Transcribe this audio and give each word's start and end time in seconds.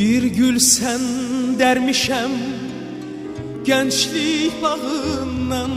Bir 0.00 0.22
gül 0.22 0.58
sen 0.58 1.00
dermişem 1.58 2.30
gençlik 3.64 4.62
bağından. 4.62 5.70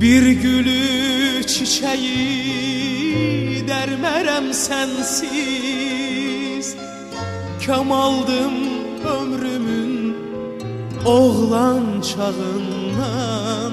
Bir 0.00 0.26
gülü 0.28 1.46
çiçeği 1.46 2.48
dermerem 3.68 4.54
sensiz. 4.54 5.26
Kamaldım 7.66 8.54
ömrümün 9.04 10.16
oğlan 11.06 12.00
çağından. 12.00 13.72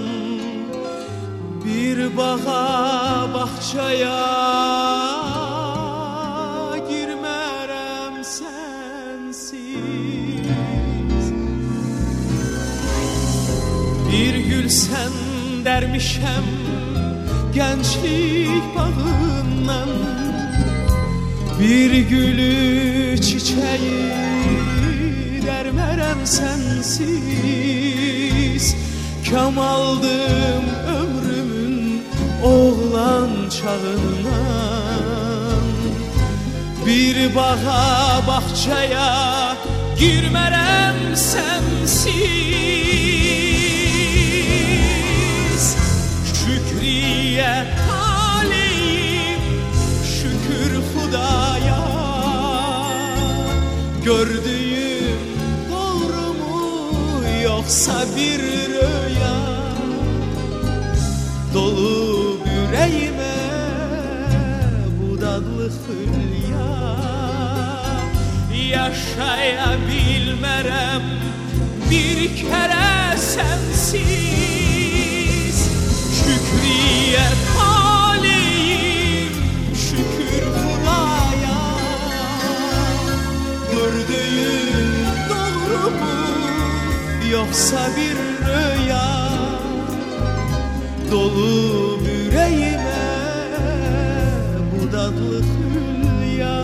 Bir 1.66 2.18
bağa 2.18 3.28
bahçaya 3.34 5.13
Bir 14.34 14.40
gül 14.40 14.70
sen 14.70 15.12
dermişem 15.66 16.44
gençlik 17.54 18.76
bağından. 18.76 19.90
Bir 21.60 21.92
gülü 21.98 23.22
çiçeği 23.22 24.12
dermerem 25.46 26.26
sensiz. 26.26 27.16
Kamaldım 29.32 30.66
ömrümün 30.88 32.04
oğlan 32.44 33.30
çağından. 33.50 34.44
Bir 36.86 37.36
bağa 37.36 38.22
bahçaya 38.28 39.56
girmerem 40.00 41.16
sensiz 41.16 42.83
Gördüğüm 54.06 55.20
doğru 55.72 56.34
mu 56.34 57.24
yoksa 57.44 58.06
bir 58.16 58.40
rüya? 58.40 59.36
Dolu 61.54 62.38
yüreğime 62.56 63.36
bu 65.00 65.22
dadlı 65.22 65.70
hülya. 65.70 66.98
Yaşayabilmerem 68.70 71.02
bir 71.92 72.36
kere 72.36 73.18
sensiz 73.18 74.73
yoksa 87.34 87.90
bir 87.98 88.16
rüya. 88.46 89.10
Dolu 91.12 92.00
yüreğime 92.08 93.10
bu 94.72 94.82
dadlı 94.92 95.42
hülya. 95.42 96.64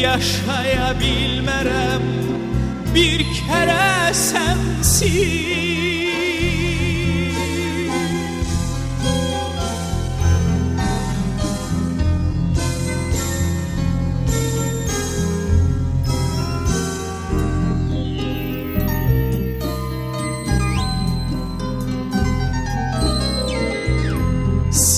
Yaşayabilmerem 0.00 2.02
bir 2.94 3.18
kere 3.18 4.14
sensiz 4.14 5.55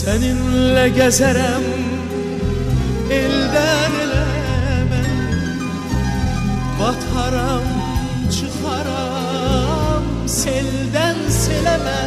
Seninle 0.08 0.88
gezerem 0.88 1.64
elden 3.10 3.92
elemem 4.04 4.88
Bataram 6.80 7.62
çıkaram 8.32 10.04
selden 10.26 11.16
seleme 11.28 12.02